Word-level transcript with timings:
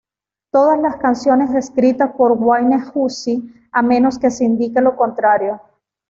Todas 0.49 0.79
las 0.79 0.95
canciones 0.95 1.53
escritas 1.53 2.13
por 2.17 2.31
Wayne 2.31 2.83
Hussey, 2.91 3.53
a 3.71 3.83
menos 3.83 4.17
que 4.17 4.31
se 4.31 4.43
indique 4.45 4.81
lo 4.81 4.95
contrario. 4.95 5.61